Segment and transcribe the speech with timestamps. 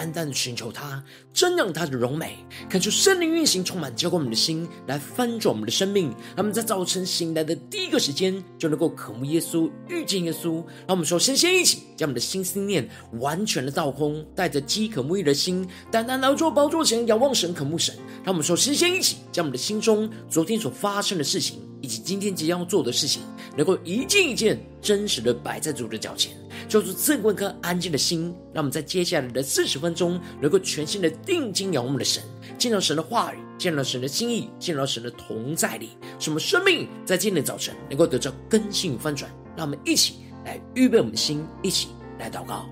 [0.00, 2.38] 单单的寻求他，真让他的荣美，
[2.70, 6.08] 看出圣灵运行，充满浇灌我们的心，来翻转我们的生命。
[6.34, 10.54] 让我们在早晨醒来的第一个时间，就能够渴慕耶稣，遇见耶稣。
[10.86, 17.94] 让我们说，先先一起将我们的心思念完全的倒空，带着饥渴慕义的心，单单劳作宝座前，仰望神，渴慕神。
[18.24, 23.20] 让我们说，先先一起将我们的心中昨天所发生的事情，以及今天即将要做的事情，
[23.54, 25.90] 能够一件一件真实的摆在主。
[25.90, 26.32] 的脚前。
[26.68, 32.22] 就是赐我颗安静的心，让我们在接下来的四十分钟，能够全新的定睛仰望我们的神，
[32.58, 39.30] 见到神的话语，见到神的心意，见到神的同在里，使我们生命在今天的早晨能够得到更新与翻转。
[39.56, 42.68] 让我们一起来预备我们的心，一起来祷告。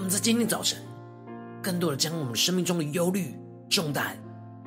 [0.00, 0.78] 我们在今天早晨，
[1.62, 3.34] 更多的将我们生命中的忧虑
[3.68, 4.16] 重担，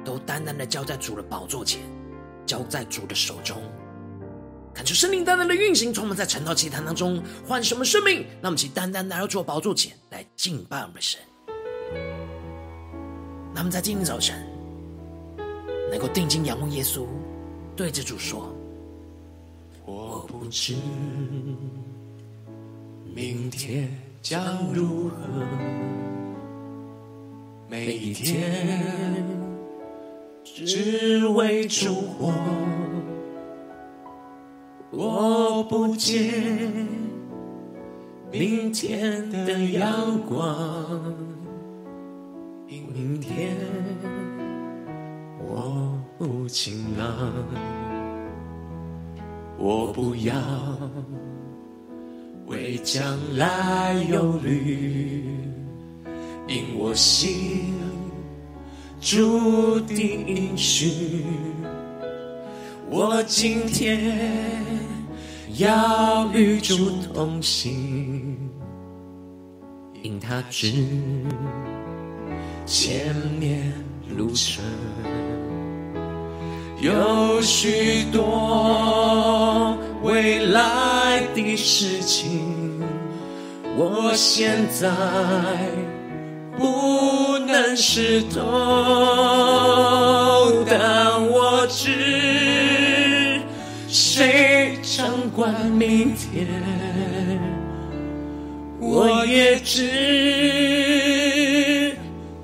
[0.06, 1.82] 都单单的交在主的宝座前，
[2.46, 3.60] 交在主的手中，
[4.76, 8.20] 感受圣灵单单的运行，充满在晨祷祈坛当中，换什么生命？
[8.44, 11.20] 让我们去单单来到主的宝座前来敬拜我们的神。
[13.56, 14.38] 那么在今天早晨，
[15.90, 17.08] 能够定睛仰望耶稣，
[17.76, 18.56] 对着主说
[19.84, 20.76] ：“我不知
[23.16, 23.92] 明天。”
[24.24, 25.18] 将如何？
[27.68, 29.22] 每一天
[30.46, 32.34] 只为主活，
[34.92, 36.42] 我不见
[38.32, 41.14] 明天的阳光。
[42.66, 43.58] 明天
[45.38, 47.34] 我不晴朗，
[49.58, 50.34] 我不要。
[52.54, 55.26] 为将来忧虑，
[56.48, 57.74] 因我心
[59.02, 61.24] 注定应许。
[62.92, 64.24] 我今天
[65.58, 68.38] 要与主同行，
[70.04, 70.72] 因他知
[72.68, 73.74] 前面
[74.16, 74.64] 路程
[76.80, 79.43] 有许多。
[80.14, 82.80] 未来的事情，
[83.76, 84.88] 我现在
[86.56, 88.40] 不能识透，
[90.68, 93.42] 但我知
[93.88, 96.48] 谁掌管明天，
[98.80, 99.90] 我也知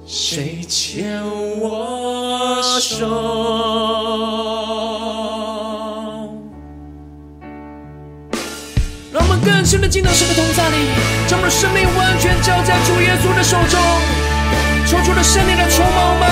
[0.07, 1.21] 谁牵
[1.59, 3.38] 我手。
[9.79, 10.75] 真的进到神的同在里，
[11.25, 13.79] 将我们的生命完全交在主耶稣的手中，
[14.83, 16.27] 抽出了圣灵的筹码们，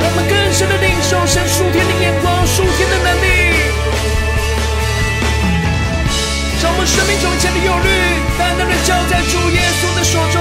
[0.00, 3.28] 让我们更深的领受神属天的眼光、属天的能力，
[6.64, 7.92] 让我们生命中一切的忧虑，
[8.40, 10.40] 单单的交在主耶稣的手中，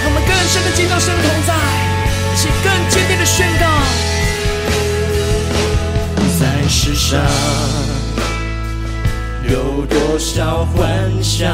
[0.00, 1.52] 让我们更深的进到神的同在，
[2.40, 3.68] 且更坚定的宣告，
[6.40, 7.20] 在世上。
[9.50, 11.48] 有多少幻想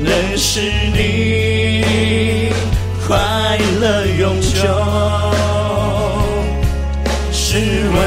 [0.00, 0.60] 能使
[0.94, 2.52] 你
[3.06, 4.56] 快乐永久？
[7.32, 7.58] 试
[7.92, 7.98] 问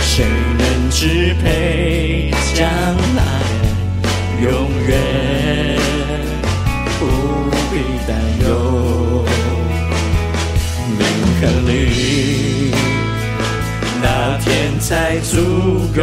[0.00, 0.24] 谁
[0.58, 2.68] 能支配将
[3.16, 3.20] 来
[4.42, 4.50] 永
[4.86, 4.90] 远
[6.98, 7.00] 不
[7.70, 7.74] 必
[8.06, 8.10] 担
[8.48, 8.48] 忧？
[10.98, 11.00] 铭
[11.40, 11.99] 刻里。
[14.90, 15.36] 才足
[15.94, 16.02] 够，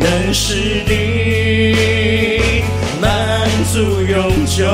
[0.00, 2.64] 能使你
[3.00, 3.08] 满
[3.72, 4.66] 足永久。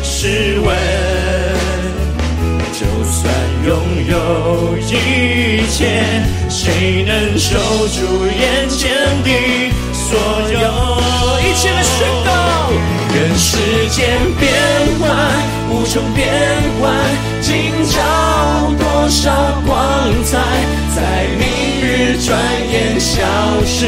[0.00, 0.68] 试问，
[2.72, 3.34] 就算
[3.66, 3.68] 拥
[4.06, 4.14] 有
[4.78, 5.98] 一切，
[6.48, 7.58] 谁能守
[7.88, 7.98] 住
[8.28, 8.94] 眼前
[9.24, 9.28] 的
[9.92, 10.16] 所
[10.52, 10.56] 有？
[11.42, 12.30] 一切的宣告，
[13.12, 13.58] 任世
[13.88, 13.98] 间
[14.38, 14.52] 变
[15.00, 15.08] 幻，
[15.68, 15.72] 无。
[15.90, 16.28] 穷变
[16.80, 16.94] 幻，
[17.40, 17.98] 今朝
[18.78, 19.28] 多少
[19.66, 19.76] 光
[20.24, 20.38] 彩，
[20.94, 21.02] 在
[21.36, 21.44] 明
[21.82, 22.38] 日转
[22.72, 23.20] 眼消
[23.66, 23.86] 失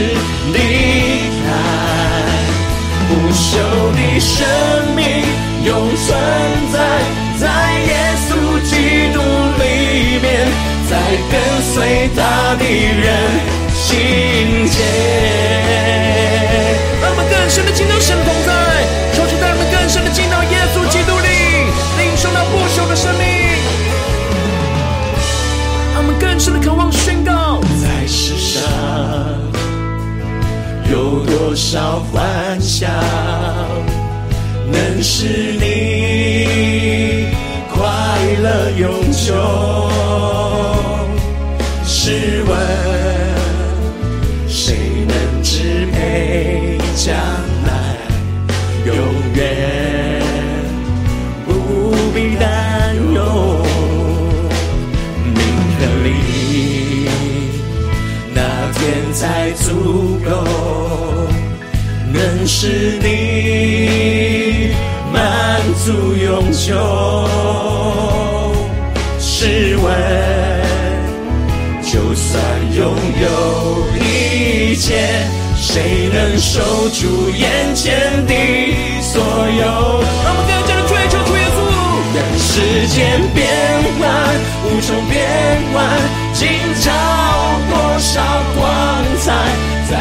[0.53, 0.59] 离
[1.41, 1.47] 开。
[3.09, 3.41] 不朽
[3.95, 4.45] 的生
[4.97, 5.01] 命
[5.65, 6.09] 永存
[6.73, 6.77] 在，
[7.39, 7.47] 在
[7.87, 7.91] 耶
[8.27, 8.29] 稣
[8.69, 8.71] 基
[9.15, 9.17] 督
[9.63, 9.63] 里
[10.21, 10.27] 面，
[10.91, 10.93] 在
[11.31, 11.33] 跟
[11.73, 12.21] 随他
[12.57, 13.07] 的人
[13.75, 14.77] 心间。
[17.49, 18.51] 神的进到神同在，
[26.61, 28.63] 渴望宣告，在世上
[30.91, 32.91] 有多少幻想，
[34.71, 37.27] 能使你
[37.73, 37.83] 快
[38.43, 39.92] 乐永久？
[62.47, 64.75] 是你
[65.13, 67.29] 满足永久。
[69.19, 69.93] 试问，
[71.83, 72.43] 就算
[72.77, 73.27] 拥有
[73.97, 75.27] 一切。
[75.57, 76.61] 谁能守
[76.91, 78.35] 住眼前的
[79.01, 79.63] 所有？
[80.25, 81.57] 让我们更加的追求主耶稣。
[82.15, 82.51] 任世
[82.89, 82.99] 间
[83.33, 83.41] 变
[83.99, 84.03] 幻，
[84.65, 85.15] 无穷变
[85.73, 85.75] 幻，
[86.35, 86.41] 今
[86.81, 86.91] 朝
[87.71, 88.11] 多少
[88.57, 88.61] 光
[89.21, 89.33] 彩，
[89.89, 89.93] 在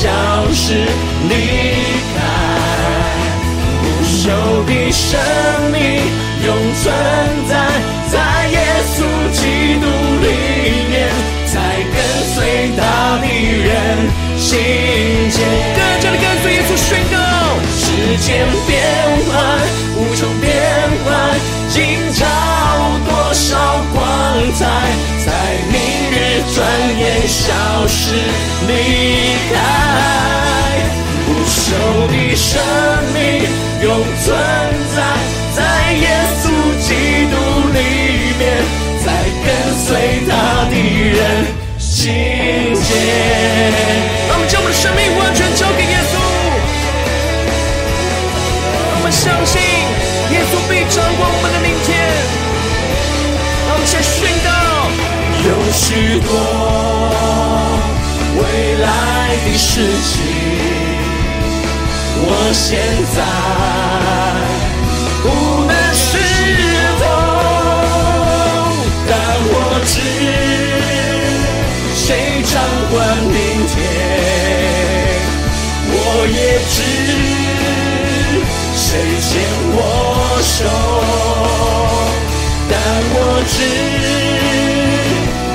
[0.00, 0.08] 消
[0.54, 0.72] 失
[1.28, 1.34] 离
[2.16, 2.18] 开。
[3.82, 4.18] 不朽
[4.64, 5.20] 的生
[5.70, 5.76] 命
[6.46, 6.48] 永
[6.80, 6.82] 存
[7.46, 7.52] 在，
[8.08, 8.14] 在
[8.48, 8.56] 耶
[8.94, 8.96] 稣
[9.30, 9.40] 基
[9.78, 9.84] 督
[10.22, 10.26] 里
[10.88, 10.96] 面。
[11.52, 11.94] 在跟
[12.32, 12.36] 随
[12.78, 12.80] 他
[13.20, 13.68] 的人
[14.38, 14.48] 心
[15.28, 15.36] 间，
[15.74, 17.14] 更加的跟随耶稣宣告。
[17.76, 17.82] 时
[18.24, 18.70] 间变
[19.26, 19.28] 幻，
[19.96, 20.48] 无穷变
[21.04, 21.08] 幻，
[21.68, 21.76] 今
[22.14, 22.24] 朝
[23.04, 23.48] 多少
[23.92, 23.98] 光
[24.54, 24.60] 彩，
[25.26, 25.28] 在
[25.72, 25.74] 明
[26.12, 26.14] 日
[26.54, 26.56] 转
[27.00, 27.42] 眼消
[27.88, 28.14] 失
[28.68, 28.70] 离
[32.50, 32.58] 生
[33.14, 33.46] 命
[33.80, 33.88] 永
[34.24, 34.34] 存
[34.96, 34.98] 在，
[35.54, 35.58] 在
[35.92, 36.04] 耶
[36.42, 36.44] 稣
[36.80, 36.88] 基
[37.30, 37.34] 督
[37.72, 37.78] 里
[38.40, 38.42] 面。
[39.02, 39.06] 在
[39.46, 39.48] 跟
[39.78, 39.86] 随
[40.28, 40.30] 他
[40.68, 41.18] 的人
[41.78, 42.12] 心
[42.74, 42.84] 间，
[44.28, 46.12] 让我们将我们的生命完全交给耶稣。
[48.90, 49.62] 让我们相信
[50.32, 51.88] 耶稣必掌管我们的明天。
[53.66, 54.50] 让我们先宣告：
[55.46, 56.28] 有许多
[58.36, 58.42] 未
[58.82, 58.86] 来
[59.46, 60.18] 的事情，
[62.22, 62.68] 我现
[63.14, 63.18] 在
[65.22, 65.26] 不
[65.64, 66.08] 能识
[67.00, 67.02] 透。
[69.52, 69.54] 我
[69.86, 69.92] 知
[71.94, 72.06] 谁
[72.44, 72.52] 掌
[72.90, 72.94] 管
[73.24, 73.34] 明
[73.66, 73.74] 天，
[75.90, 75.94] 我
[76.28, 76.38] 也
[76.68, 76.76] 知
[78.76, 78.88] 谁
[79.20, 79.28] 牵
[79.72, 79.78] 我
[80.42, 80.58] 手，
[82.68, 82.72] 但
[83.14, 83.16] 我
[83.48, 83.52] 知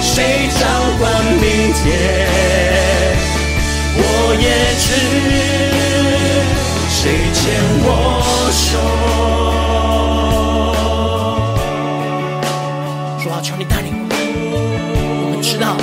[0.01, 0.13] 谁
[0.59, 0.61] 掌
[0.97, 1.03] 管
[1.35, 1.83] 明天，
[3.97, 4.01] 我
[4.39, 4.43] 也
[4.79, 4.87] 知
[7.05, 7.87] 谁牵我
[8.51, 8.65] 手。
[13.23, 14.17] 主啊，求你带领我们。
[15.23, 15.39] 我们。
[15.39, 15.77] 知道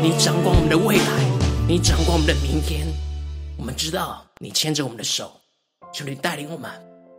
[0.00, 1.04] 你掌管我们的未来，
[1.66, 2.86] 你掌管我们的明天。
[3.58, 5.32] 我们知道你牵着我们的手，
[5.92, 6.70] 求你带领我们，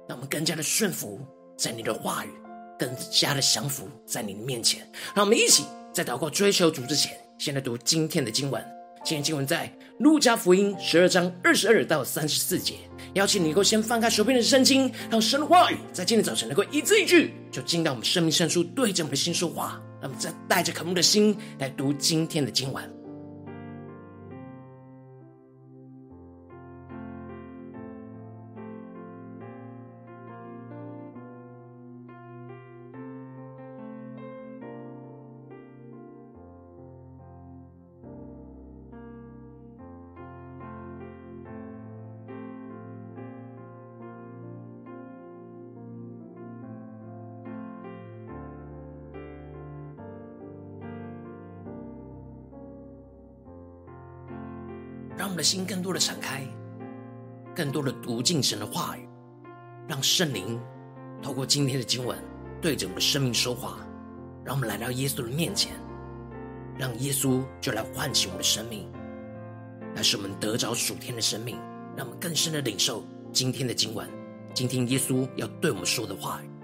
[0.07, 1.19] 让我们更加的顺服
[1.57, 2.29] 在你的话语，
[2.79, 4.89] 更加的降服在你的面前。
[5.13, 8.74] 让我们一起在祷告追求主之前，先来读今天的经文。
[9.05, 12.73] 今天经文在路加福音十二章二十二到三十四节。
[13.13, 19.79] 邀请你能够先翻开手边的圣经，让神的话语在今天早晨能够一字一句，就进到我们生命深处，对着我们的心说话。
[20.01, 22.94] 那么再带着渴慕的心来读今天的经文。
[55.45, 56.41] 心更多的敞开，
[57.55, 59.07] 更多的读进神的话语，
[59.87, 60.59] 让圣灵
[61.21, 62.17] 透过今天的经文
[62.59, 63.77] 对着我们的生命说话。
[64.43, 65.73] 让我们来到耶稣的面前，
[66.77, 68.87] 让耶稣就来唤起我们的生命，
[69.95, 71.57] 来使我们得着属天的生命。
[71.95, 74.07] 让我们更深的领受今天的经文，
[74.53, 76.54] 今天耶稣要对我们说的话语。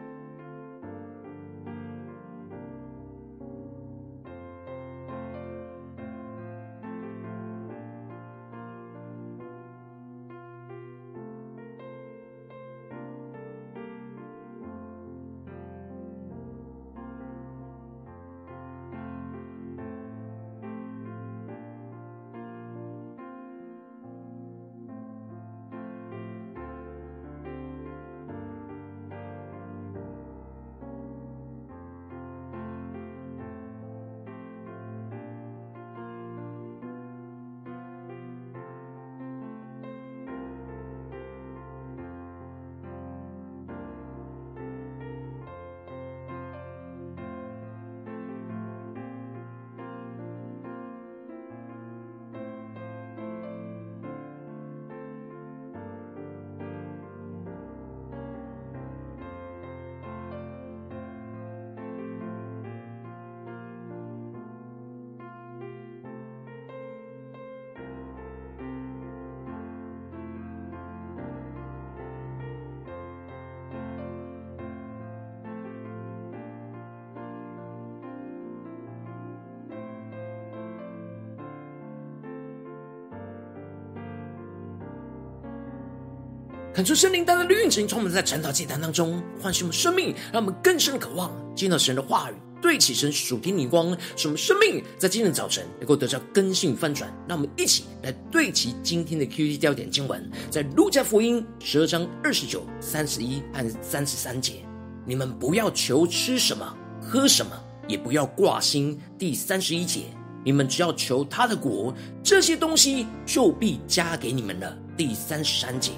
[86.82, 92.34] 恳求圣灵单单的运行，充满在晨祷祭坛当中，唤醒我们生命，让我们更深的渴望见到神的话语。
[92.60, 97.08] 对齐神属天灵光，使我们生命在今天早晨能够得到更新翻转。
[97.28, 104.66] 让我们一起来对齐今天的 QT 焦点经文，在路加福音十二章二十九、三十一和三十三节。
[105.06, 107.52] 你们不要求吃什么、喝什么，
[107.88, 109.00] 也不要挂心。
[109.20, 110.06] 第三十一节，
[110.44, 114.76] 你们只要求他的国，这些东西就必加给你们了。
[114.98, 115.92] 第三十三节，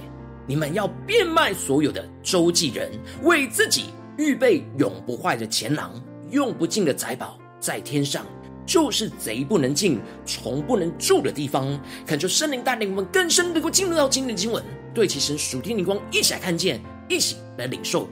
[0.45, 2.91] 你们要变卖所有的，周济人，
[3.23, 3.85] 为自己
[4.17, 5.91] 预备永不坏的钱囊。
[6.31, 8.25] 用不尽的财宝在天上，
[8.65, 11.79] 就是贼不能进、虫不能住的地方。
[12.07, 18.09] 恳求圣灵带领我们更深能够进入到今天的经文，对其神属天灵光，一起来看见，一起来领受。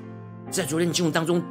[0.52, 1.42] 在昨天的经文当中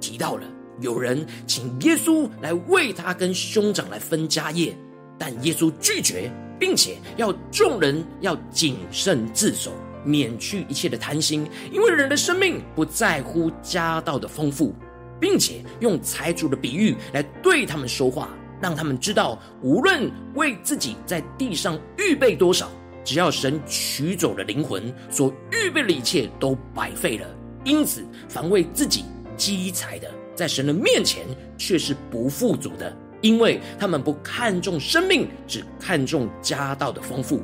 [0.00, 0.44] 提到了，
[0.80, 4.76] 有人请耶稣来为他跟兄长来分家业，
[5.16, 6.28] 但耶稣拒绝，
[6.58, 9.70] 并且要众人要谨慎自守，
[10.06, 14.74] 免去一切的贪心，因为人的生命不在乎家道的丰富。
[15.18, 18.28] 并且用财主的比喻来对他们说话，
[18.60, 22.68] 让他们知道，无论为自己在地上预备多少，
[23.02, 27.26] 只要神取走了灵魂，所预备的一切都白费了。
[27.64, 29.06] 因此，凡为自己
[29.38, 31.24] 积财的，在神的面前
[31.56, 37.42] 却是不富足的，因为他们不看重生命，只看重家道的丰富。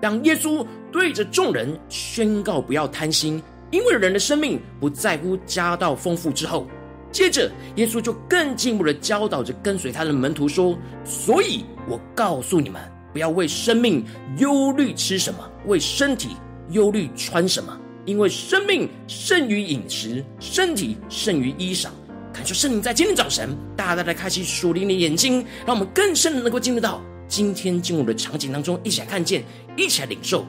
[0.00, 6.66] 当耶稣对着众人宣告不要贪心，因为人的生命不在乎家道丰富之后。
[7.12, 12.80] 接着，耶稣就更进一步的教导着跟随他的门徒说：“所以我告诉你们，
[13.12, 14.04] 不要为生命
[14.36, 16.36] 忧虑吃什么，为身体
[16.70, 17.78] 忧虑穿什么。
[18.04, 21.88] 因为生命胜于饮食，身体胜于衣裳。”
[22.34, 29.42] 恳求圣灵在今天早晨大大的开启属灵的眼睛，让我们更深的能够进入到今天进入的场景当中，一起来看见，
[29.76, 30.44] 一起来领受。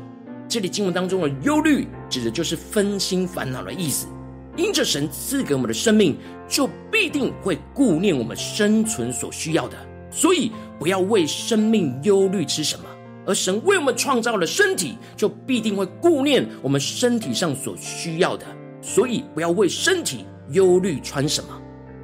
[0.47, 4.07] 这里经文当中的忧虑，指的就是分心烦恼的意思。
[4.55, 6.17] 因着神赐给我们的生命，
[6.47, 9.77] 就必定会顾念我们生存所需要的，
[10.09, 12.85] 所以不要为生命忧虑吃什么。
[13.25, 18.45] 而神为我们创造了身体，就必定会顾念我们身体上所需要的，
[18.81, 21.49] 所以不要为身体忧虑穿什么。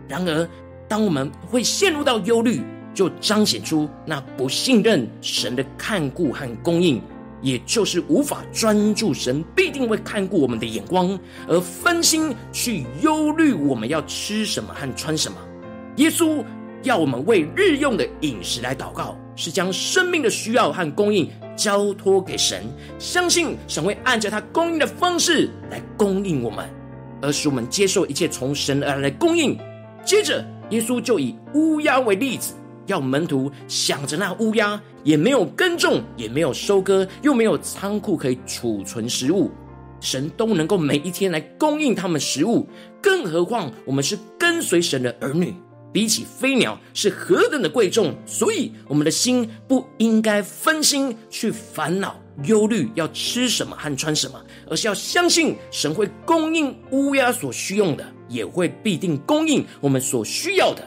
[0.07, 0.47] 然而，
[0.87, 2.61] 当我们会陷入到忧虑，
[2.93, 7.01] 就彰显出那不信任神的看顾和供应。
[7.41, 15.37] 也就是无法专注神必定会看顾我们的眼光，而分心去忧虑我们要吃什么和穿什么。
[15.97, 16.41] 耶稣
[16.83, 22.63] 要我们为日用的饮食来祷告，是将生命的需要和供应交托给神，
[22.97, 26.69] 相信神会按照他供应的方式来供应我们，
[27.21, 29.59] 而使我们接受一切从神而来的供应。
[30.05, 32.53] 接着，耶稣就以乌鸦为例子。
[32.85, 39.51] 要门徒想着那乌鸦也没有耕种，也没有收割，又没有仓库可以储存食物，
[39.99, 42.67] 神都能够每一天来供应他们食物，
[43.01, 45.53] 更何况我们是跟随神的儿女，
[45.91, 48.13] 比起飞鸟是何等的贵重。
[48.25, 60.83] 所以我们的心不应该分心去烦恼、忧虑要吃什么和穿什么，而是要相信神会供应乌鸦所需用的，也会必定供应我们所需要的。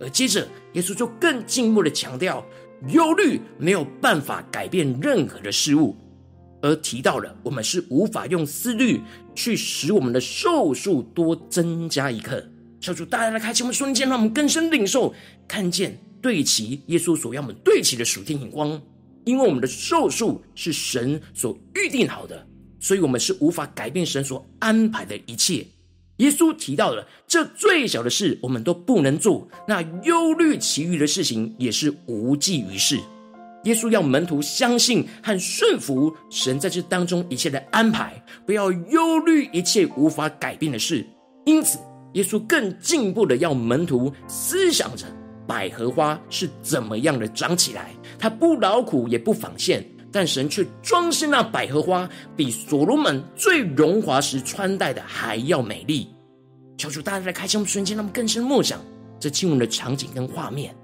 [0.00, 2.44] 而接着，耶稣就更进一步的强调，
[2.88, 5.96] 忧虑没有办法改变任何的事物，
[6.62, 9.00] 而提到了我们是无法用思虑
[9.34, 12.44] 去使我们的寿数多增加一刻。
[12.80, 15.12] 求主大家来开启我们瞬间，让我们更深领受，
[15.48, 18.80] 看见对齐耶稣所要我们对齐的属天眼光，
[19.24, 22.46] 因为我们的寿数是神所预定好的，
[22.78, 25.66] 所以我们是无法改变神所安排的一切。
[26.18, 32.98] 耶稣提到了这最小的事，我们都不能做；那忧虑其余的事情，也是无济于事。
[33.64, 41.04] 耶稣要门徒相信和顺服神在这当中一切的安排，不要忧虑一切无法改变的事。
[41.44, 41.78] 因此，
[42.14, 45.06] 耶稣更进一步的要门徒思想着
[45.46, 49.84] 百合花是怎么样的长起来，它不劳苦也不纺线。
[50.10, 56.08] 但神却装饰那百合花，比所罗门最荣华时穿戴的还要美丽。
[56.76, 58.80] 求主大家来开箱瞬间，让我们更深默想
[59.18, 60.74] 这经文的场景跟画面。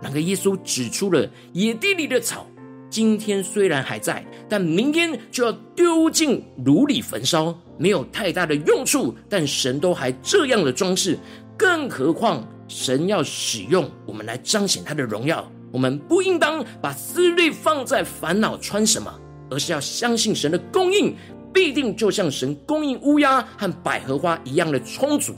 [0.00, 2.46] 那个耶稣指出了野地里的草，
[2.90, 9.14] 今天虽然还在，但明天就要丢进炉里焚烧，没有太大的用处。
[9.28, 11.16] 但神都还这样的装饰，
[11.56, 15.48] 更何况神要使用我们来彰显他的荣耀。
[15.72, 19.12] 我们不应当把思虑放在烦恼穿什么，
[19.50, 21.16] 而是要相信神的供应
[21.52, 25.34] 必定就像神供应乌鸦和百合花一样的充足。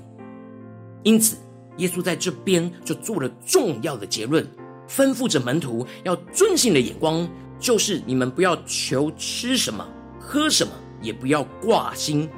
[1.05, 1.37] 因此，
[1.77, 4.45] 耶稣在这边就做了重要的结论，
[4.89, 9.87] 吩咐着门徒要遵行的眼光，就是你们不要求吃什么、
[10.19, 12.29] 喝什么，也不要挂心。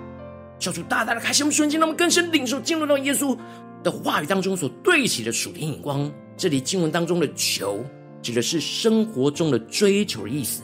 [0.58, 3.36] 小主大大的开心我们瞬间，让我们更深领受进入到耶稣
[3.82, 6.10] 的话语当中所对齐的属天眼光。
[6.36, 7.84] 这里经文当中的“求”
[8.20, 10.62] 指的是生活中的追求的意思。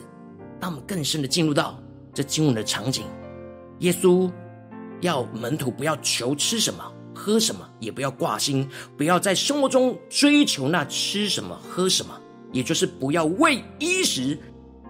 [0.59, 1.81] 让我们更深的进入到
[2.13, 3.03] 这经文的场景。
[3.79, 4.31] 耶稣
[5.01, 8.67] 要门徒不要求吃什么、喝什么，也不要挂心，
[8.97, 12.17] 不要在生活中追求那吃什么、喝什么，
[12.51, 14.37] 也就是不要为衣食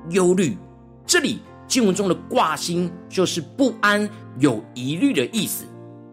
[0.10, 0.58] 忧虑。
[1.06, 1.40] 这里。
[1.66, 5.66] 经文中的挂心就是不安、有疑虑的意思，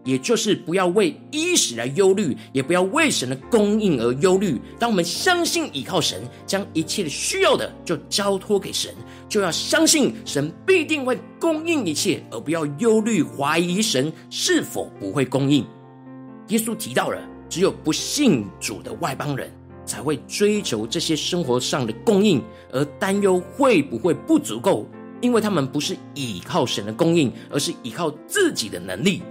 [0.03, 4.59] 也就是不要为衣食来忧虑，也不要为神的供应而忧虑。
[4.79, 8.93] 当我们相信依靠神，将一切的需要的就交托给神，
[9.29, 15.65] 就要相信神必定会供应一切，而不要忧虑、怀疑神是否不会供应。
[16.47, 19.51] 耶稣提到了，只有不信主的外邦人
[19.85, 24.87] 才会追求这些生活上的供应，而担忧会不会不足够。
[25.21, 29.21] 因为他们不是依靠神的供应，而是依靠自己的能力。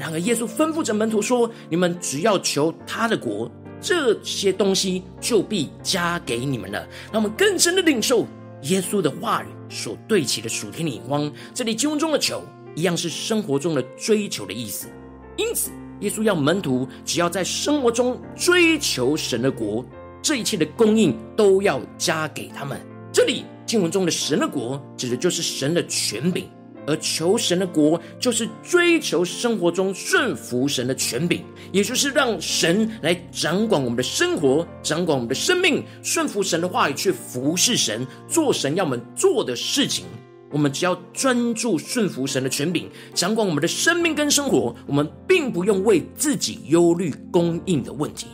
[0.00, 3.50] 然而，耶稣吩咐着门徒说：“你们只要求他的国，
[3.82, 8.26] 这些东西就必加给你们了。”让我们更深的领受
[8.62, 11.30] 耶稣的话语所对齐的属天的眼光。
[11.52, 12.42] 这里经文中的“求”
[12.74, 14.88] 一样是生活中的追求的意思。
[15.36, 19.84] 因此，耶稣要门徒只要在生活中追求神的国，
[20.22, 22.80] 这一切的供应都要加给他们。
[23.12, 23.44] 这里。
[23.66, 26.42] 经文中的神的国，指的就是神的权柄；
[26.90, 40.04] 而求神的国，就是追求生活中顺服神的权柄，也就是让神来掌管我们的生活，掌管我们的生命，顺服神的话语，去服侍神，做神要我们做的事情。
[40.50, 48.26] 我们只要专注顺服神的权柄，掌管我们的生命跟生活，我们并不用为自己忧虑供应的问题。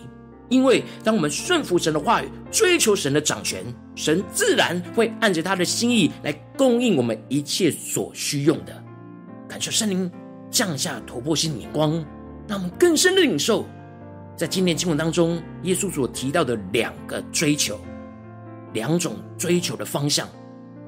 [0.49, 8.85] 因为当我们顺服神的话语，追求神的掌权，神自然会按着他的心意来供应我们一切所需用的。
[9.49, 10.11] 感谢圣灵
[10.51, 11.93] 降下突破性眼光，
[12.47, 13.67] 让我们更深的领受，
[14.37, 17.81] 在今天经文当中，耶稣所提到的两个追求，
[18.73, 20.29] 两种追求的方向。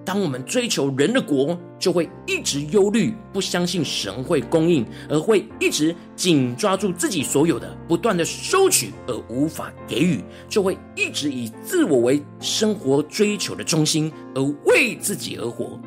[0.09, 15.79] 当我们追求人的国，就会一直忧虑，不相信神会供应，而会一直紧抓住自己所有的，不断的收取而无法给予，就会一直以自我为生活追求的中心，而为自己而活。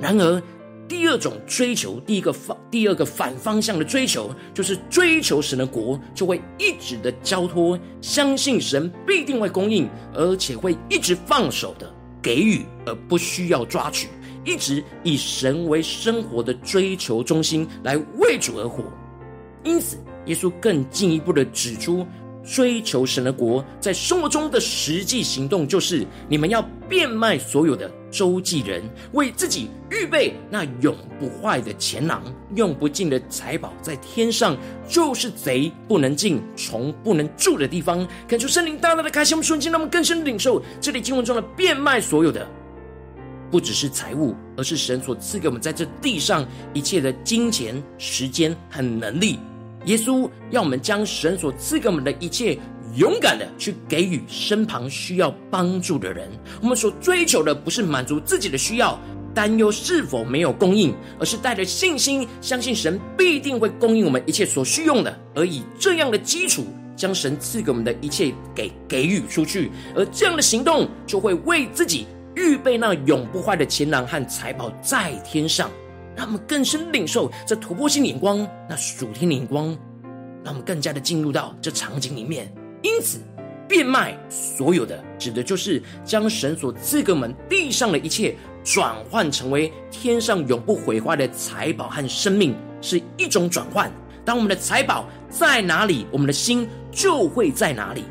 [0.00, 0.42] 然而，
[0.88, 11.92] 第二种追求，第一个方，第二个反方向的追求，就是追求神的国，就会一直的交托，相信神必定会供应，而且会一直放手的。
[12.26, 14.08] 给予而不需要抓取，
[14.44, 18.82] 一直以神为生活的追求中心来为主而活。
[19.62, 22.04] 因此，耶稣更进一步的指出，
[22.42, 32.22] 追求神的国在生活中的实际行动，就是你们要变卖所有的，周济人，为自己预备那永不坏的钱囊，
[32.54, 34.56] 用不尽的财宝在天上，
[34.88, 38.06] 就是贼不能进，虫不能住的地方。
[38.26, 42.46] 恳求圣灵大大的开启我们瞬间，让我们更深的领受这里经文中的变卖所有的，
[43.50, 49.38] 不只是财物，而是神所赐给我们在这地上一切的金钱、时间和能力。
[49.84, 52.58] 耶稣要我们将神所赐给我们的一切。
[52.96, 56.30] 勇敢的去给予身旁需要帮助的人。
[56.60, 58.98] 我们所追求的不是满足自己的需要，
[59.34, 69.70] 担忧是否没有供应，而是带着信心，相信神必定会供应我们一切所需用的，而以这样的基础，将神赐给我们的一切给给予出去。
[69.94, 75.70] 而这样的行动，就会为自己预备那永不坏的钱囊和财宝在天上。
[76.16, 78.38] 让我们更深领受这突破性眼光，
[78.70, 79.66] 那属天的眼光，
[80.42, 82.50] 让我们更加的进入到这场景里面。
[82.86, 83.18] 因此，
[83.68, 93.90] 变卖所有的，指的就是将神所赐给我们地上的一切，转换成为天上永不毁坏的财宝和生命，是一种转换。
[94.24, 98.04] 当我们的财宝在哪里，我们的心就会在哪里。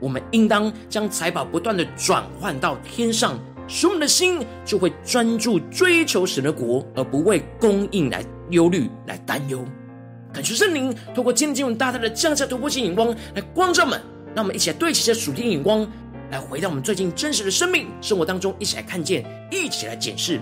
[0.00, 9.62] 我们应当将财宝不断的转换到天上，使我们的心就会专注追求神的国，而不为供应来忧虑、来担忧。
[10.32, 14.00] 感谢圣灵透过今天经文大大的降下突破性眼光，来光照们。
[14.34, 15.86] 让我们一起来对齐这属天眼光，
[16.30, 20.40] 来回到我们最近真实的生命生活当中，一起来看见，一起来检视。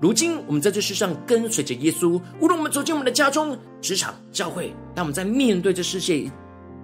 [0.00, 6.30] 如今我们在这世上跟随着耶稣，无论我们走进我们的家中、职场、教会，当我们在面对这世界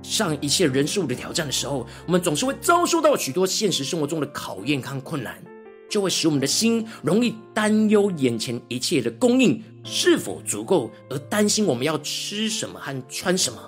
[0.02, 5.34] 上一切人事物的挑战的时候，我们总是会遭受到许多现实生活中的考验和困难，
[5.88, 13.58] 就会使我们的心容易担忧眼前一切的供应是否足够，而担心我们要吃什么和穿什么。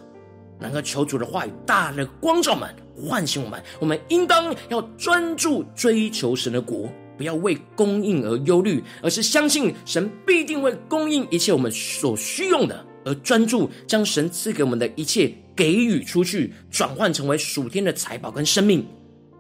[0.61, 3.63] 然而，求主的话语大的光照们，唤醒我们。
[3.79, 18.85] 我们应当要专注追求神的国，不要为供应而忧虑，而是相信神必定会供应一切我们所需用的，而专注将神赐给我们的一切给予出去，转换成为属天的财宝跟生命。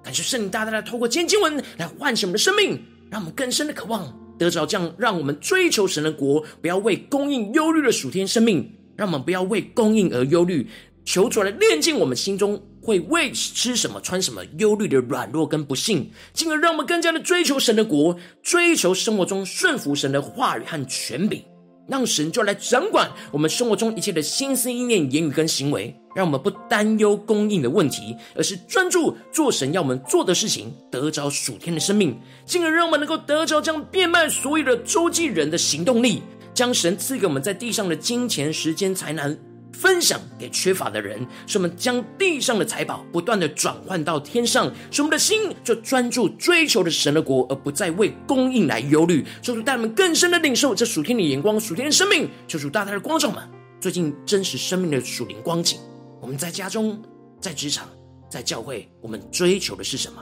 [0.04, 10.68] 感谢圣灵大大的透过今天经文来唤醒我们的生命，让我们更深的渴望得着这样，让我们追求神的国，不要为供应忧虑的属天生命，让我们不要为供应而忧虑。
[11.04, 21.42] 求主来炼净我们心中会为吃什么穿什么忧虑的软弱跟不信，进而让我们更加的追求神的国，追求生活中顺服神的话语和权柄，
[21.88, 39.36] 让神就来掌管我们生活中一切的心思意念、言语跟行为，让我们不担忧供应的问题，而是专注做神要我们做的事情，得着属天的生命，进而让我们能够得着将变卖所有的周济人的行动力，将神赐给我们在地上的金钱、时间、才能。
[39.80, 49.24] 分享给缺乏的人，使我们将地上的财宝不断的转换到天上，使我们的心就专注追求着神的国，而不再为供应来忧虑。
[49.40, 52.28] 求主带我们更深的领受这属天的眼光、属天的生命。
[52.48, 53.48] 求主大大的光照们，
[53.80, 55.78] 最近真实生命的属灵光景。
[56.20, 57.00] 我们在家中、
[57.40, 57.88] 在职场、
[58.28, 60.20] 在教会，我们追求的是什么？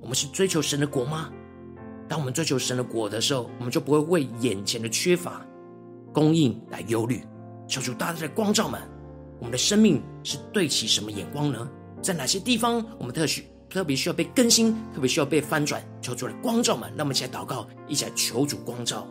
[0.00, 1.30] 我们是追求神的国吗？
[2.08, 5.46] 当我们追求神的国的时候，我们就不会为眼前的缺乏
[6.12, 7.22] 供应来忧虑。
[7.68, 8.80] 求主大大的光照们。
[9.38, 11.68] 我们的生命是对齐什么眼光呢？
[12.02, 15.82] 在哪些地方我们特许特别需要被更新，特别需要被翻转？
[16.00, 19.06] 求主来光照们，让我们一起来祷告，一起来求主光照。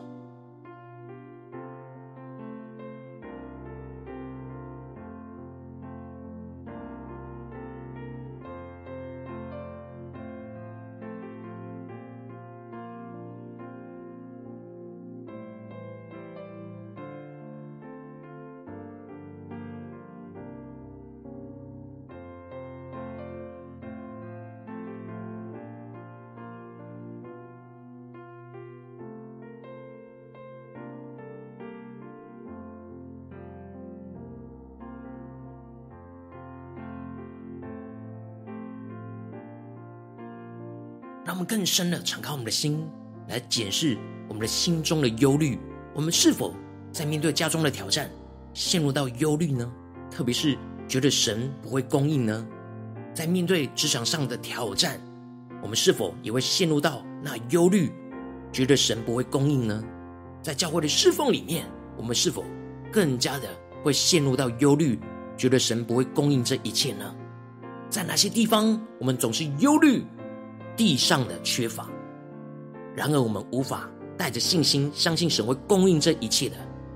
[41.46, 42.88] 更深的敞开我们的心，
[43.28, 45.58] 来检视我们的心中的忧虑。
[45.94, 46.54] 我们是否
[46.92, 48.10] 在面对家中的挑战，
[48.54, 49.72] 陷入到忧虑呢？
[50.12, 52.46] 特别是觉得神不会供应呢？
[53.14, 55.00] 在面对职场上的挑战，
[55.62, 57.92] 我们是否也会陷入到那忧虑，
[58.52, 59.84] 觉得神不会供应呢？
[60.42, 61.66] 在教会的侍奉里面，
[61.98, 62.44] 我们是否
[62.92, 63.48] 更加的
[63.84, 65.00] 会陷入到忧虑，
[65.38, 67.16] 觉得神不会供应这一切呢？
[67.90, 70.04] 在哪些地方，我们总是忧虑？
[70.76, 71.90] 地上的缺乏，
[72.96, 76.56] 然而我们无法带着信心相信神会供应这一切的，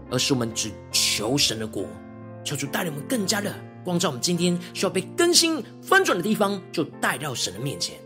[0.10, 1.86] 而是我们只求神的国，
[2.44, 7.98] 求主带领我们更加的光照我们今天需要被更新翻转的地方，就带到神的面前。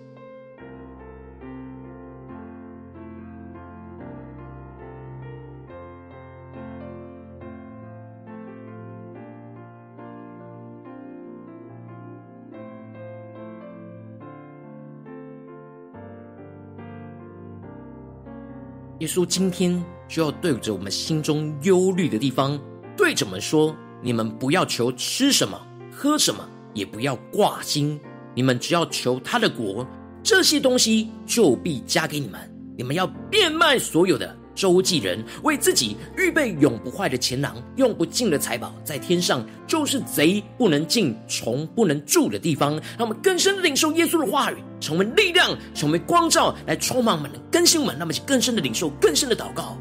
[19.03, 22.57] 耶稣今天就要对着我们心中忧虑的地方，
[22.95, 25.61] 对着我们说：你们不要求吃什么、
[25.91, 27.99] 喝什么，也不要挂心。
[28.33, 29.85] 你们只要求他的国，
[30.23, 32.39] 这些东西就必加给你们。
[32.77, 34.37] 你们要变卖所有的。
[34.55, 42.73] 周济人为自己预备永不坏的钱囊，用不尽的财宝在天上，就是贼不能进、虫不能住的地方。
[42.97, 47.95] 让我们更深领受耶稣的话语，成为力量，成为光照，来充满我们、更新我们。
[47.97, 49.77] 那么，更深的领受，更深的祷告。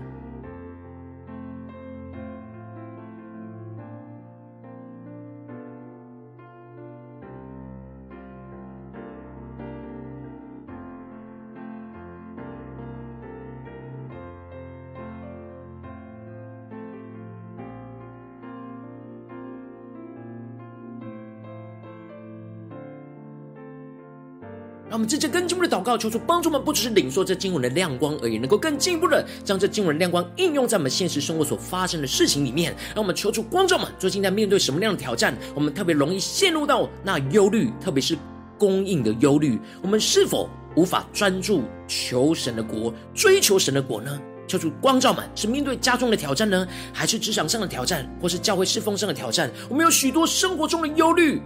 [25.02, 32.72] 们直接跟经文的祷告，求主帮助我们，不只是领受这经文的亮光而已，能够更进一步的将这经文的亮光应用在我们现实生活所发生的事情里面。
[32.94, 38.16] 让我们求主光照们，最近在面对什么样的挑战，我们特别容易陷入到那忧虑，特别是
[38.56, 39.58] 供应的忧虑。
[39.82, 44.16] 我们是否无法专注求神的国，追求神的国呢？
[44.48, 49.50] 求主光照们，是面对家中的挑战呢，还是职场上的挑战，或是教会侍奉上的挑战？
[49.70, 51.40] 我们有许多生活中的忧虑，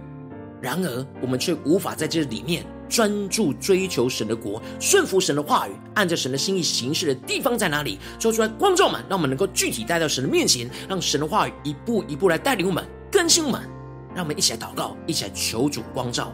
[0.61, 2.65] 然而我们却无法在这里面。
[2.89, 7.99] 专注追求神的国，顺服神的话语，按着神的心意行事的地方在哪里？
[8.17, 13.61] 说出来光照们，让我们能够具体带到神的面前，让神的话语一步一步来带领我们，更新我们。
[14.15, 16.33] 让我们一起来祷告，一起来求主光照。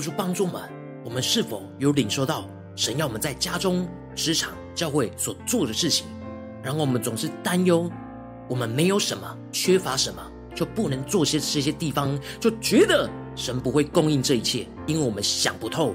[0.00, 0.62] 求主帮助我们，
[1.04, 6.06] 我们是否有领受到神要我们在家中、职场、教会所做的事情？
[6.62, 7.90] 然后我们总是担忧，
[8.48, 10.22] 我们没有什么，缺乏什么，
[10.54, 15.94] 就不能做些这些地方，就觉得神不会供应这一切，因为我们想不透，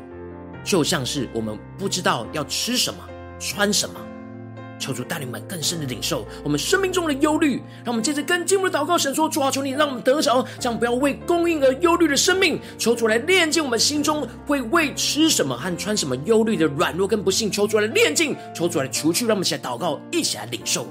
[0.63, 3.00] 就像是我们不知道要吃什么、
[3.39, 4.00] 穿什么。
[4.79, 12.59] 求主带领我们更深的领受我们生命中的忧虑，让我们接着更进一步的祷告，神说：主啊，求你让我们得着这样不要为供应而忧虑的生命。
[12.77, 17.49] 求主来炼净我们心中会为吃什么和穿什么忧虑的软弱跟不幸。
[17.49, 19.25] 求主来炼净，求主来除去。
[19.25, 20.88] 让我们一起来祷告，一起来领受。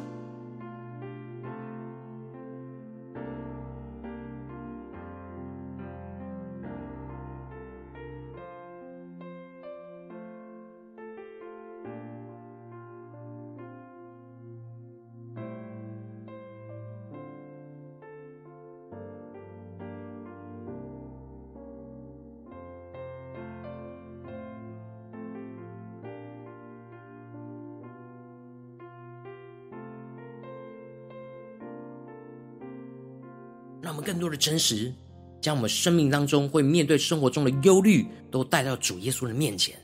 [34.05, 34.93] 更多的真实，
[35.41, 39.75] 将我们生命当中会面对生活中的忧虑，都带到主耶稣的面前。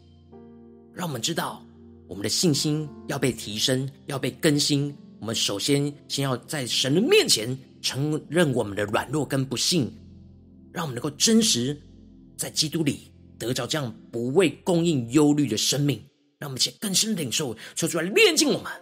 [0.92, 1.64] 让我们知道，
[2.06, 4.94] 我们的信心要被提升，要被更新。
[5.18, 9.92] 我们首先先要在神的面前承认我们的软弱跟不幸，
[10.72, 11.76] 让我们能够真实
[12.36, 16.02] 在基督里得着这样不为供应忧虑的生命。
[16.38, 18.72] 让我们且更深领受，求主来炼净我们。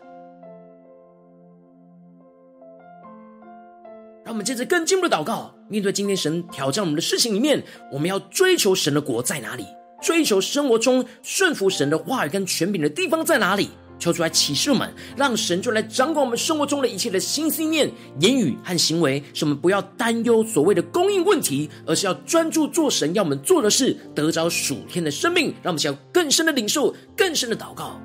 [4.39, 9.67] 我们接着更进一步的祷告，面对今天神挑战我们的事情里面，我们要追求神的国在哪里？
[10.01, 13.69] 追求生活中顺服神的话语跟权柄的地方在哪里？
[13.99, 25.47] 求主来启示我们，让神就来掌管我们生活中的一切的心思念、言语和行为，使我们不要担忧所谓的供应问题，而是要专注做神要我们做的事，得着属天的生命。
[25.65, 28.01] 让我们想要更深的领受，更深的祷告。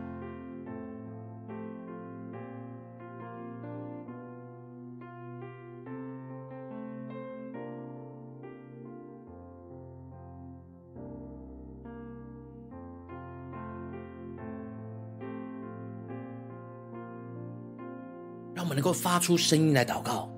[18.84, 20.30] 能够发出声音来祷告，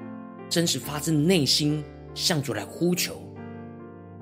[0.47, 3.19] 真实发自内心向主来呼求。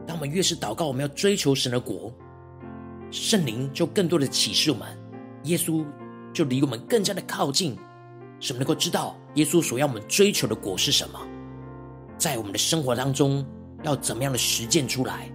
[0.08, 2.10] 当我们越是祷告，我们要追求神的国，
[3.12, 4.88] 圣灵就更多的启示我们，
[5.44, 5.86] 耶稣
[6.34, 7.78] 就离我们更加的靠近，
[8.40, 11.20] 使我们能够知道耶稣所要我们追求的果是什么，
[12.18, 13.46] 在我们的生活当中
[13.84, 15.30] 要怎么样的实践出来。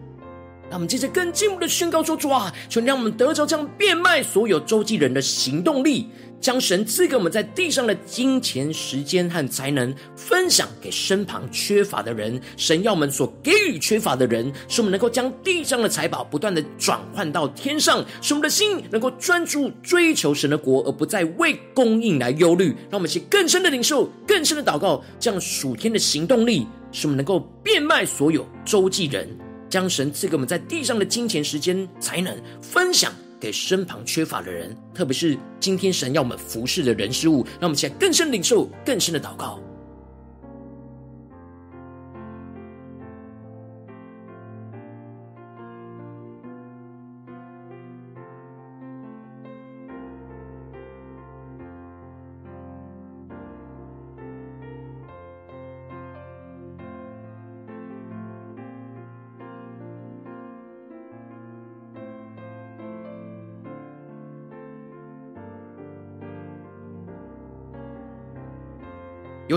[0.71, 6.09] 让我们接着更进一步的宣告说：主啊，求让我们得着这样变卖所有周济人的行动力，
[6.41, 12.39] 将神赐给我们在地上的金钱、时间和才能分享给身旁缺乏的人。
[12.59, 22.77] 神要我们所给予缺乏的人，使我们能够将地上的财宝不断的转换到天上，使我们的心能够专注追求神的国，而不再为供应来忧虑。
[22.91, 29.27] 让我们去更深的领受、更深的祷告，这样属天的行动力，使我们能够变卖所有周济人。
[29.69, 39.61] 将神赐给我们在地上的金钱、时间、才能分享给身旁缺乏的人，特别是今天神要我们服侍的人事物，让我们现在更深领受、更深的祷告。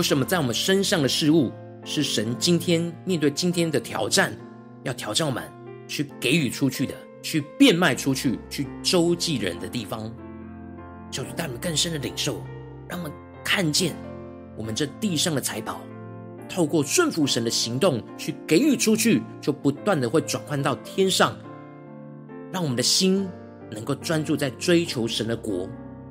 [0.02, 1.52] 有什么在我们身上的事物，
[1.84, 4.36] 是神今天面对今天的挑战，
[4.82, 5.48] 要挑战我们
[5.86, 10.12] 去给予出去的，去变卖出去，去周济人的地方？
[11.08, 12.42] 求主带我们更深的领受，
[12.88, 13.12] 让我们
[13.44, 13.94] 看见
[14.56, 15.80] 我们这地上的财宝，
[16.48, 21.38] 透过顺服神的行动去给予出去，就不断的会转换到天上，
[22.52, 23.28] 让我们的心
[23.70, 25.68] 能够专注在追求神的国，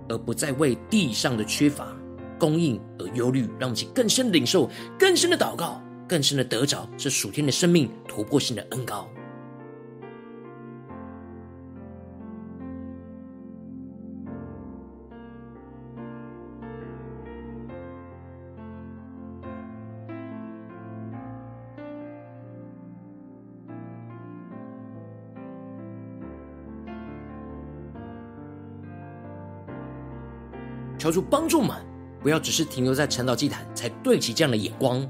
[0.08, 1.94] 而不再为地上的缺乏。
[2.42, 9.08] 供应而忧虑，让我们去更深的领受、更深的祷告、更深的得着这属天的生命突破性的恩膏。
[30.98, 31.91] 求主帮助我们。
[32.22, 35.08] 不要只是停留在晨祷祭坛，才对齐这样的眼光。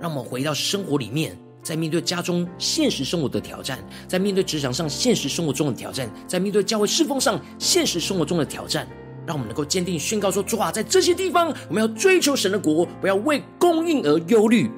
[0.00, 8.86] 让我们回到生活里面，在面对家中现实生活的挑战，在面对职场上现实生活中的挑战，在面对教会侍奉上现实生活中的挑战，
[9.24, 14.70] 让我们能够坚定宣告说：主啊，在这些地方，我们要追求神的国，不要为供应而忧虑。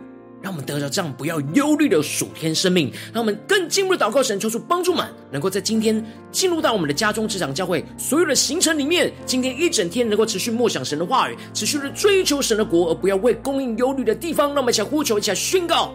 [0.45, 15.95] 让我们得着这样不要忧虑的属天生命，让我们更进一步祷告神，求主帮助们，能够在今天进入到我们的家中、职场、教会所有的行程里面，今天一整天能够持续默想神的话语，持续的追求神的国，而不要为供应忧虑的地方，让我们一起来呼求，一起来宣告。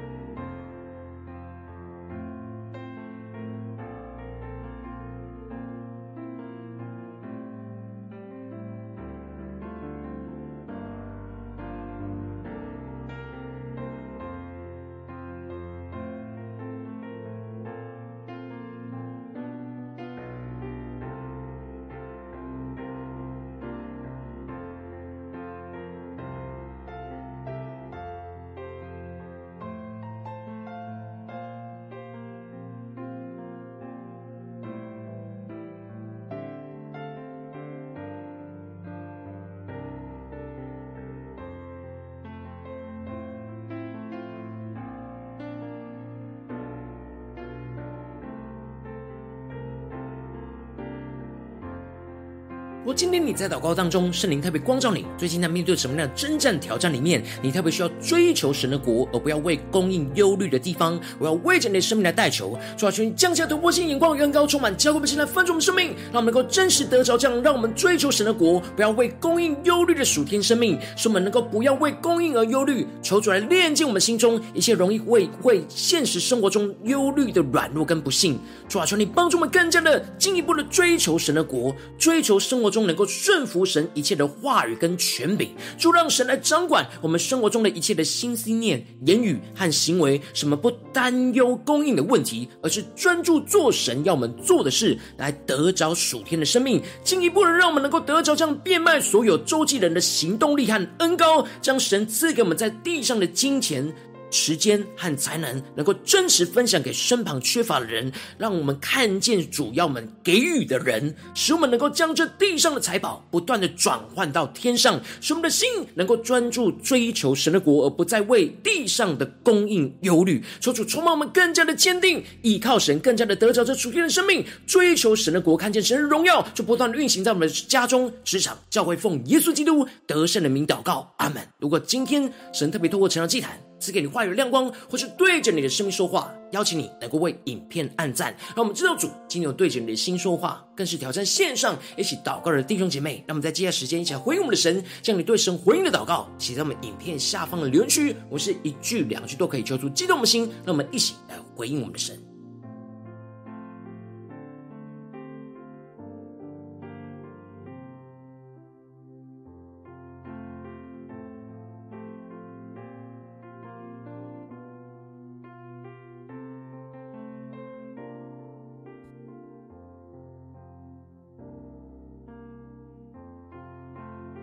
[53.01, 78.37] 今天你在祷告当中，圣灵特别光照你，最近在面对什么样的征战挑战里面，你特别需要追求神的国，而不要为供应忧虑的地方，我要为着你的生命来代求，主啊，求你降下突破性眼光，远高充满，教会我们现在翻转我们生命，让我们能够真实得着这样，让我们追求神的国，不要为供应忧虑的属天生命，使我们能够不要为供应而忧虑，求主来炼净我们心中一切容易为为现实生活中忧虑的软弱跟不幸，
[78.69, 90.21] 主啊，求你帮助我们更加的进一步的追求神的国，追求生活中的能够顺服神一切的话语跟权柄，就让神来掌管我们生活中的一切的心思念、言语和行为。
[90.33, 96.81] 什么不担忧供应的问题，而是专注做神要我们做的事，来得着属天的生命。
[97.01, 103.93] 进一步的让我们能够得着这样变卖所有周济人的行动力和恩膏，将神赐给我们在地上的金钱。
[104.31, 120.43] 时间和才能能够真实分享给身旁缺乏的人，让我们看见主要们给予的人，使我们能够将这地上的财宝不断的转换到天上，使我们的心能够专注追求神的国，而不再为地上的供应忧虑。
[120.59, 131.41] 求主充满我们更加的坚定，依靠神，更加的得着这属天的生命，追求神的国，看见神的荣耀，就不断的运行在我们的家中、职场、教会，奉耶稣基督得胜的名祷告，阿门。
[131.59, 133.70] 如果今天神特别透过成长祭坛。
[133.81, 143.23] 赐给你话语的亮光，或是对着你的生命说话，邀请你能够为影片按赞，让我们知道主今天有对着你的心说话，更是挑战线上一起祷告的弟兄姐妹。
[143.27, 152.30] 让我们在接下来时间一起来回应我们的神，将你对神回应的祷告写在我们影片下方的留言区，我是一句两句都可以求出激动的心，让我们一起来回应我们的神。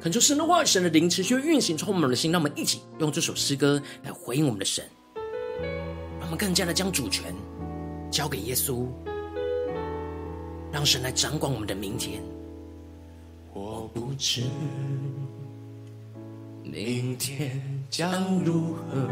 [0.08, 4.82] 恳求神的话，神的灵持续运行充满我们的心，让我们一起用这首诗歌来回应我们的神，
[6.18, 7.34] 让我们更加的将主权
[8.10, 8.86] 交给耶稣，
[10.72, 12.22] 让神来掌管我们的明天。
[13.52, 14.44] 我不知
[16.62, 19.10] 明天将如何，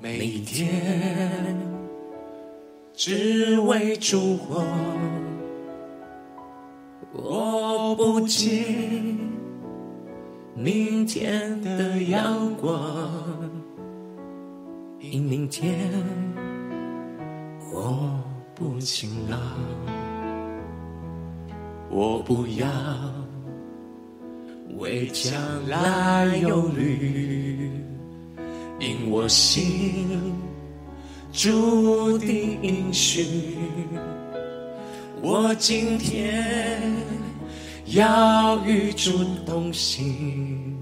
[0.00, 1.58] 每一天
[2.94, 4.64] 只为烛火。
[8.12, 9.16] 不记
[10.54, 12.78] 明天的阳光，
[15.00, 15.90] 因明天
[17.72, 18.22] 我
[18.54, 19.40] 不晴朗。
[21.88, 22.68] 我不要
[24.76, 25.32] 为将
[25.66, 27.70] 来忧虑，
[28.78, 30.34] 因我心
[31.32, 33.56] 注定应许。
[35.22, 36.82] 我今天
[37.94, 40.74] 要与主同行，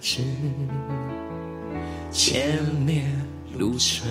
[0.00, 0.22] 知
[2.10, 3.04] 前面
[3.58, 4.08] 路程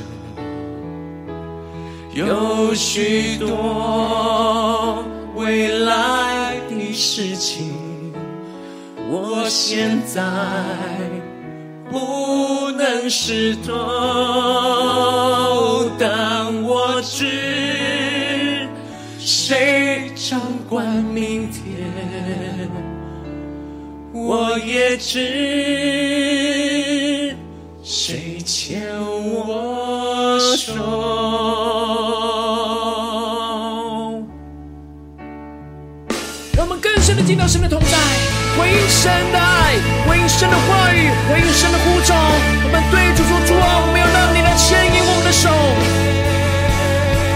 [2.13, 5.03] 有许多
[5.35, 7.71] 未来的事情，
[9.09, 10.21] 我现在
[11.89, 13.73] 不能识透，
[20.73, 21.63] 管明天，
[24.11, 27.35] 我也知
[27.83, 28.81] 谁牵
[29.35, 30.73] 我手。
[36.57, 37.85] 让我们更深的听到神的同在，
[38.57, 39.77] 回应神的爱，
[40.09, 42.15] 回应神的话语，回应神的呼召。
[42.65, 45.53] 我们对主说：主啊，我们要让你来牵引我们的手，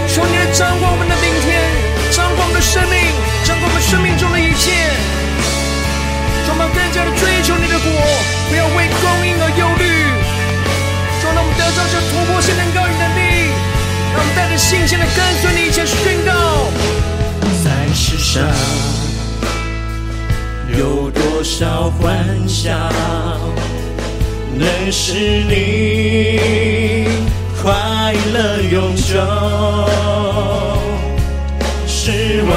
[0.08, 1.70] 求你来掌管我们的明天，
[2.10, 2.98] 掌管我们的生命，
[3.48, 4.92] 掌管我们生命中的一切。
[6.44, 7.88] 让我们更加的追求你的国，
[8.50, 9.88] 不要为供应而忧虑。
[11.24, 13.48] 让我们得着这突破性能高与能力，
[14.12, 15.96] 让我们带着信心的跟随你，一起宣
[16.26, 16.68] 告，
[17.64, 18.44] 在世上。
[20.76, 22.70] 有多少欢笑，
[24.54, 25.14] 能使
[25.48, 27.08] 你
[27.62, 29.16] 快乐永久？
[31.86, 32.52] 试问，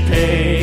[0.00, 0.53] 能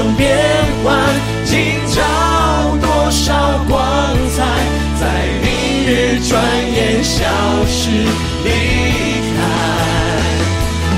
[0.00, 0.36] 无穷，变
[0.82, 0.96] 幻
[1.44, 2.00] 今朝
[2.80, 3.78] 多少光
[4.34, 4.44] 彩。
[4.98, 5.06] 在
[5.42, 5.48] 明
[5.86, 6.32] 日转
[6.74, 7.24] 眼消
[7.66, 7.90] 失
[8.44, 8.48] 离
[9.36, 9.38] 开，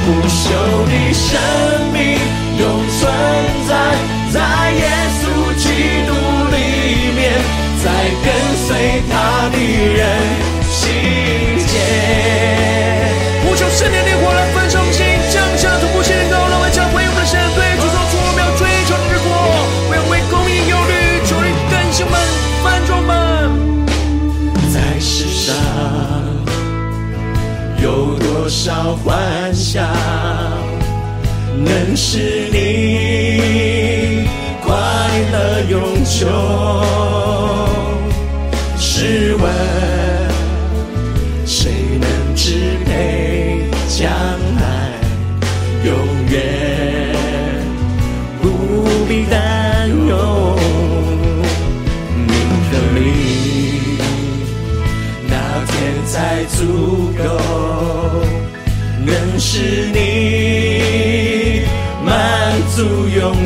[0.04, 0.40] 不朽
[0.86, 1.30] 的生
[32.14, 32.18] 是
[32.50, 34.28] 你
[34.60, 34.70] 快
[35.32, 36.91] 乐永久？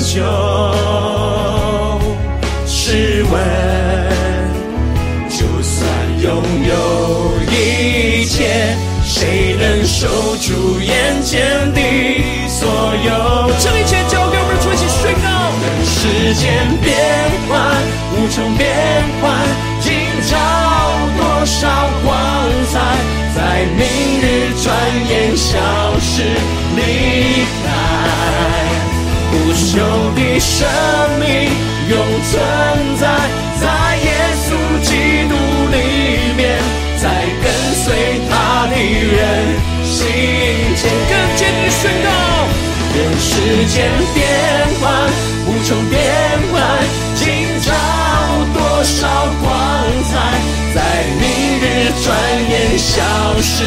[0.07, 0.23] 就
[2.67, 3.25] 是。
[3.29, 3.35] 问，
[5.29, 5.77] 就算
[6.23, 6.31] 拥
[6.69, 6.73] 有
[7.51, 10.07] 一切，谁能守
[10.41, 11.35] 住眼前
[11.75, 11.81] 的
[12.49, 12.69] 所
[13.05, 13.51] 有？
[13.59, 15.27] 这一切交给我们的主一起宣告。
[15.61, 15.99] 人世
[16.35, 16.45] 间
[16.81, 16.87] 变
[17.49, 17.53] 幻
[18.13, 18.65] 无穷，变
[19.21, 19.25] 幻
[19.81, 19.91] 今
[20.29, 20.31] 朝
[21.19, 21.67] 多少
[22.05, 22.09] 光
[22.73, 22.75] 彩，
[23.35, 23.39] 在
[23.77, 23.83] 明
[24.23, 24.25] 日
[24.63, 24.65] 转
[25.11, 25.37] 眼。
[25.37, 25.59] 消
[26.01, 26.23] 失
[26.75, 26.79] 你，
[29.57, 29.81] 朽
[30.15, 30.69] 的生
[31.19, 31.27] 命
[31.89, 31.97] 永
[32.31, 32.33] 存
[33.01, 33.09] 在，
[33.59, 34.09] 在耶
[34.45, 34.47] 稣
[34.83, 34.91] 基
[35.29, 35.35] 督
[35.73, 35.75] 里
[36.37, 36.61] 面，
[37.01, 37.05] 在
[37.43, 37.45] 跟
[37.75, 37.85] 随
[38.29, 39.17] 他的人
[39.83, 39.97] 心
[40.77, 40.85] 间。
[41.09, 42.09] 更坚定宣告，
[42.95, 43.31] 人世
[43.67, 43.75] 间
[44.15, 44.17] 变
[44.81, 44.85] 幻
[45.47, 45.95] 无穷，变
[46.53, 46.55] 幻
[47.15, 47.25] 今
[47.63, 47.67] 朝
[48.53, 49.09] 多少
[49.43, 49.49] 光
[50.05, 50.13] 彩，
[50.75, 50.77] 在
[51.19, 51.25] 明
[51.61, 51.65] 日
[52.05, 52.07] 转
[52.51, 52.93] 眼消
[53.41, 53.65] 失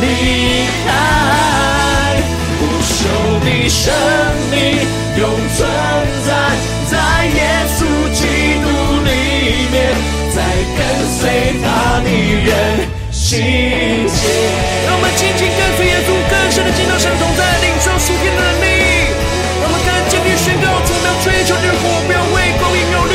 [0.00, 0.04] 离
[0.86, 1.39] 开。
[3.68, 3.92] 生
[4.50, 4.58] 命
[5.18, 5.68] 永存
[6.26, 6.30] 在，
[6.90, 6.96] 在
[7.26, 7.38] 耶
[7.76, 7.78] 稣
[8.14, 8.20] 基
[8.62, 8.66] 督
[9.04, 9.10] 里
[9.70, 9.94] 面，
[10.34, 10.38] 在
[10.76, 10.78] 跟
[11.18, 11.20] 随
[11.62, 12.48] 他的人
[13.12, 14.22] 心间。
[14.86, 18.66] 让我们紧紧跟随耶稣，更深的进入神同在，领受属天的能力。
[19.60, 23.14] 让我们更坚定宣告：主，不要追求日光，不要为供应忧虑。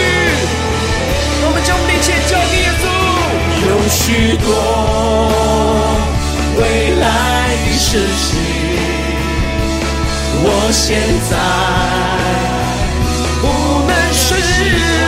[1.47, 2.85] 我们将一切交给耶稣。
[3.67, 4.45] 有许多
[6.57, 6.61] 未
[7.01, 7.03] 来
[7.65, 8.54] 的事情。
[10.67, 10.97] 我现
[11.29, 11.37] 在
[13.39, 13.45] 不
[13.85, 14.25] 能说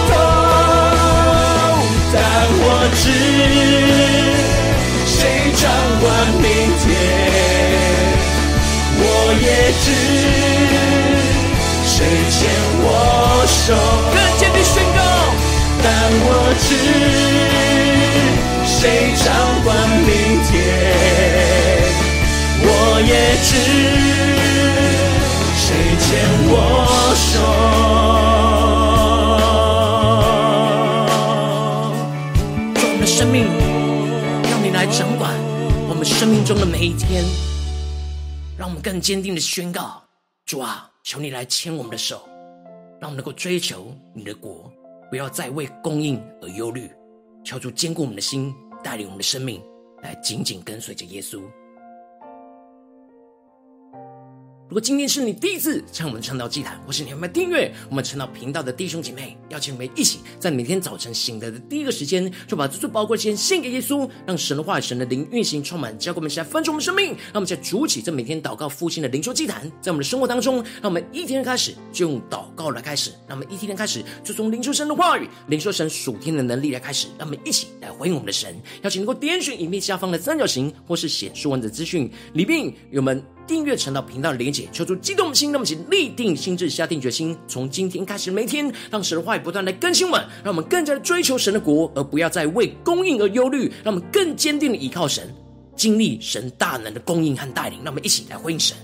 [0.08, 0.12] 头，
[2.14, 2.16] 但
[2.62, 3.02] 我知
[5.08, 5.18] 谁
[5.56, 5.66] 掌
[6.00, 6.06] 管
[6.38, 6.46] 明
[6.78, 6.86] 天。
[9.00, 9.02] 我
[9.42, 9.46] 也
[9.82, 9.86] 知
[11.88, 11.96] 谁
[12.30, 12.38] 牵
[12.84, 12.86] 我
[13.48, 13.74] 手，
[14.14, 15.02] 更坚定宣告。
[15.82, 15.86] 但
[16.22, 16.30] 我
[16.62, 16.70] 知
[18.64, 19.26] 谁掌
[19.64, 19.68] 管
[20.06, 20.08] 明
[20.46, 20.54] 天，
[22.62, 22.68] 我
[23.02, 23.97] 也知。
[26.08, 26.52] 牵我
[27.18, 27.38] 手。
[32.76, 33.44] 做我们的生命，
[34.50, 35.34] 让你来掌管
[35.90, 37.26] 我们生命中的每一天。
[38.58, 40.02] 让我们更坚定的宣告：
[40.46, 42.22] 主啊，求你来牵我们的手，
[43.02, 44.72] 让我们能够追求你的国，
[45.10, 46.90] 不要再为供应而忧虑。
[47.44, 49.62] 求主坚固我们的心，带领我们的生命，
[50.04, 51.42] 来紧紧跟随着耶稣。
[54.70, 67.06] 如果今天是你第一次向我们传道祭坛，或是你还没订阅我们传道频道的弟兄姐妹，邀请我们一起在每天早晨醒来的第一个时间，就把这最宝贵的时间献给耶稣，让神的话语、神的灵运行充满，教给我们现在分盛我们生命。
[67.06, 78.54] 让我们在主起这每天祷告复兴的灵修祭坛，在我们的生活当中，让我们一天开始就用祷告来开始，让我们一天开始就从灵修神的话语、灵修神属天的能力来开始，让我们一起来回应我们的神。
[78.82, 83.24] 邀请能够点选影片下方的三角形，或是显示文字资讯里面有我们。
[83.48, 95.34] 订阅陈道频道的连结，求出激动的心，那么请立定心智，下定决心，从今天开始，每天让神的话语不断的更新我们，让我们更加的追求神的国，而不要再为供应而忧虑，让我们更坚定的依靠神，
[95.76, 98.76] 经历神大能的供应和带领，让我们一起来回应神。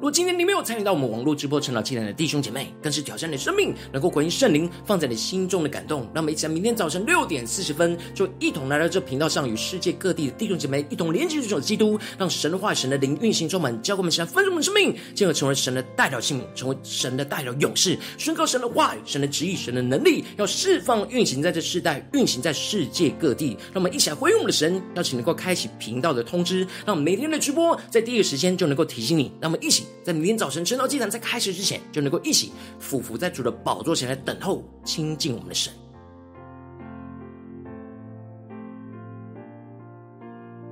[0.00, 6.00] 如果今天你没有参与到我们网络直播成长祭坛的弟兄姐妹，更是挑战你的生命，能够回应圣灵放在你心中的感动。
[6.14, 23.54] 让我们一起在明天早晨六点四十分，就一同来到这频道上，与世界各地的弟兄姐妹一同连接主的基督，让神的话、神的灵运行充满，教给我们现在丰盛的生命，进而成为神的代表性，成为神的代表勇士，宣告神的话语、神的旨意、神的能力，要释放运行在这世代，运行在世界各地。
[23.64, 29.30] 让我们一起来回应我们的神，邀请能够开启频道的通知，让我们每天的直播在第一时间就能够提醒你。
[29.38, 29.84] 让我们一起。
[30.02, 35.72] 在明天早晨晨祷祭坛在开始之前，就能够一起俯伏在主的宝座前来等候亲近我们的神。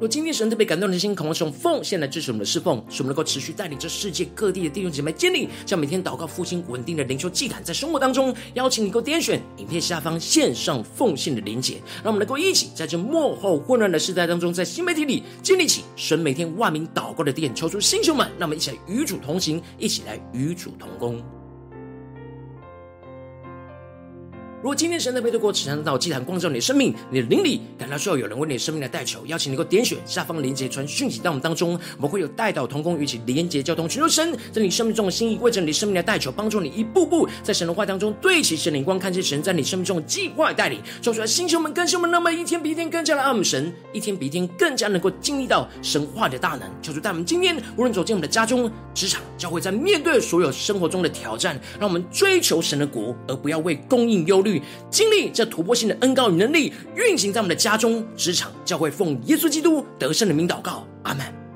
[0.00, 21.20] 若今天神特别感动的心，渴望用奉献来支持我们的侍奉，使我们能够持续带领这世界各地的弟兄姐妹建立，将每天祷告复兴稳定的灵修祭坛，在生活当中邀请你够点选影片下方线上奉献的连结，让我们能够一起在这幕后混乱的时代当中，在新媒体里建立起神每天万名祷告的殿，求出星球们，让我们一起来与主同行，一起来与主同工。
[24.60, 46.68] 如果今天神的配对过此场祷祭坛光照你的生命，你的灵里感到需要有人为你的生命来代求，邀请你能够点选下方连结传讯息到我们当中，我们会有代祷同工与其连结交通，寻求神在你生命中的心意，为着你生命来代求，帮助你一步步在神的话当中对齐神灵光，看见神在你生命中的计划带领，说出来星球们更新们，那么一天比一天更加的爱我们神，一天比一天更加能够经历到神话的大能。
[46.82, 54.47] 求主带我们今天无论走进我们的家中、职场、教会，在面对所有生活中的挑战，让我们追求神的国，而不要为供应忧虑。
[54.90, 61.47] 经历这突破性的恩高与能力运行在我们的家中、职场、教会，奉耶稣基督得胜的名祷告，阿门。